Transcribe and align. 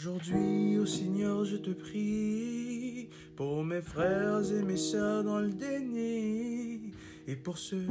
Aujourd'hui, 0.00 0.78
ô 0.78 0.86
Seigneur, 0.86 1.44
je 1.44 1.56
te 1.56 1.70
prie 1.70 3.08
pour 3.34 3.64
mes 3.64 3.82
frères 3.82 4.48
et 4.52 4.62
mes 4.62 4.76
sœurs 4.76 5.24
dans 5.24 5.40
le 5.40 5.50
déni 5.50 6.92
et 7.26 7.34
pour 7.34 7.58
ceux 7.58 7.84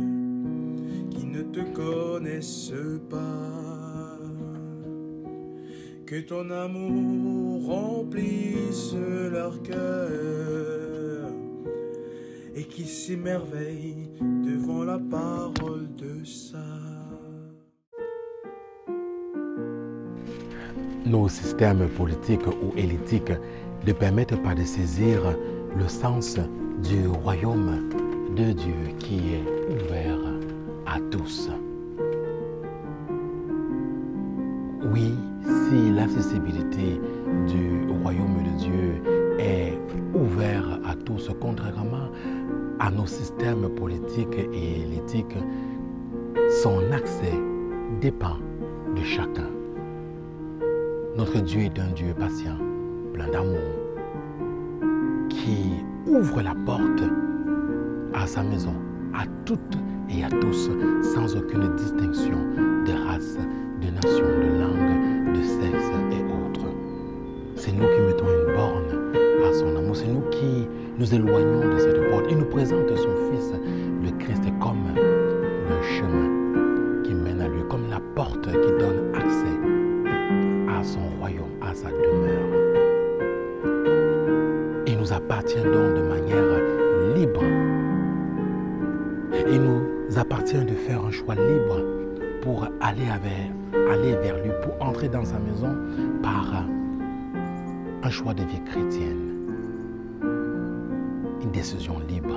qui 1.11 1.25
ne 1.25 1.41
te 1.41 1.59
connaissent 1.73 2.71
pas. 3.09 4.19
Que 6.05 6.21
ton 6.21 6.49
amour 6.49 7.65
remplisse 7.65 8.93
leur 8.93 9.61
cœur 9.61 11.29
et 12.55 12.63
qu'ils 12.63 12.87
s'émerveillent 12.87 14.07
devant 14.21 14.85
la 14.85 14.97
parole 14.97 15.93
de 15.97 16.23
ça. 16.23 16.63
Nos 21.09 21.29
systèmes 21.29 21.87
politiques 21.95 22.45
ou 22.47 22.77
éthiques 22.77 23.31
ne 23.85 23.93
permettent 23.93 24.43
pas 24.43 24.53
de 24.53 24.63
saisir 24.63 25.21
le 25.77 25.87
sens 25.87 26.37
du 26.83 27.07
royaume 27.07 27.89
de 28.35 28.51
Dieu 28.51 28.73
qui 28.99 29.35
est 29.35 29.73
ouvert 29.73 30.19
à 30.85 30.99
tous. 31.09 31.49
Oui, 34.91 35.13
si 35.45 35.91
l'accessibilité 35.91 36.99
du 37.47 37.89
royaume 38.03 38.43
de 38.43 38.59
Dieu 38.59 39.01
est 39.39 39.77
ouverte 40.13 40.81
à 40.85 40.93
tous, 40.95 41.31
contrairement 41.39 42.09
à 42.79 42.91
nos 42.91 43.05
systèmes 43.05 43.69
politiques 43.75 44.39
et 44.53 44.81
éthiques, 44.97 45.37
son 46.61 46.79
accès 46.91 47.39
dépend 48.01 48.37
de 48.93 49.03
chacun. 49.03 49.56
Notre 51.17 51.39
Dieu 51.39 51.61
est 51.61 51.79
un 51.79 51.87
Dieu 51.95 52.13
patient, 52.13 52.59
plein 53.11 53.27
d'amour, 53.27 53.57
qui 55.29 55.83
ouvre 56.05 56.43
la 56.43 56.53
porte 56.63 57.01
à 58.13 58.27
sa 58.27 58.43
maison, 58.43 58.75
à 59.15 59.23
toutes 59.43 59.79
et 60.11 60.23
à 60.23 60.29
tous, 60.29 60.69
sans 61.01 61.35
aucune 61.35 61.75
distinction 61.75 62.37
de 62.85 63.07
race, 63.07 63.35
de 63.81 63.89
nation, 63.89 64.27
de 64.27 64.61
langue, 64.61 65.33
de 65.35 65.41
sexe 65.41 65.89
et 66.11 66.23
autres. 66.23 66.67
C'est 67.55 67.71
nous 67.71 67.87
qui 67.87 68.01
mettons 68.01 68.27
une 68.27 68.53
borne 68.55 69.11
à 69.43 69.53
son 69.53 69.75
amour, 69.75 69.95
c'est 69.95 70.05
nous 70.05 70.29
qui 70.29 70.67
nous 70.99 71.15
éloignons 71.15 71.73
de 71.73 71.79
cette 71.79 72.11
porte. 72.11 72.25
Il 72.29 72.37
nous 72.37 72.45
présente 72.45 72.95
son 72.95 73.31
Fils, 73.31 73.53
le 74.03 74.11
Christ, 74.19 74.43
comme 74.61 74.86
nous 85.07 85.13
appartient 85.13 85.55
donc 85.55 85.95
de 85.95 86.01
manière 86.01 87.15
libre. 87.15 87.43
Il 89.49 89.61
nous 89.61 90.17
appartient 90.17 90.65
de 90.65 90.73
faire 90.73 91.05
un 91.05 91.11
choix 91.11 91.35
libre 91.35 91.81
pour 92.41 92.67
aller, 92.81 93.05
aller 93.09 94.15
vers 94.15 94.35
lui, 94.43 94.51
pour 94.61 94.73
entrer 94.85 95.07
dans 95.07 95.23
sa 95.23 95.39
maison 95.39 95.75
par 96.21 96.65
un 98.03 98.09
choix 98.09 98.33
de 98.33 98.43
vie 98.43 98.61
chrétienne. 98.65 99.33
Une 101.41 101.51
décision 101.51 101.99
libre. 102.09 102.35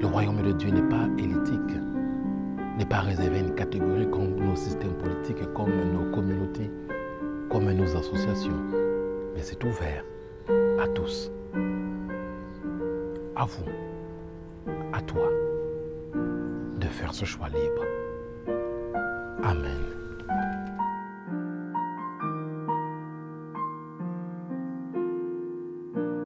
Le 0.00 0.06
royaume 0.06 0.42
de 0.42 0.52
Dieu 0.52 0.70
n'est 0.70 0.88
pas 0.88 1.08
élitique 1.18 1.76
n'est 2.78 2.86
pas 2.86 3.00
réservé 3.00 3.38
à 3.38 3.40
une 3.40 3.54
catégorie 3.56 4.08
comme 4.08 4.36
nos 4.36 4.54
systèmes 4.54 4.94
politiques, 5.02 5.52
comme 5.52 5.72
nos 5.92 6.14
communautés, 6.14 6.70
comme 7.50 7.72
nos 7.72 7.96
associations. 7.96 8.52
Mais 9.34 9.42
c'est 9.42 9.64
ouvert 9.64 10.04
à 10.78 10.86
tous. 10.88 11.30
À 13.36 13.44
vous, 13.44 13.64
à 14.92 15.00
toi, 15.02 15.28
de 16.78 16.86
faire 16.86 17.14
ce 17.14 17.24
choix 17.24 17.48
libre. 17.48 17.84
Amen. 19.42 19.78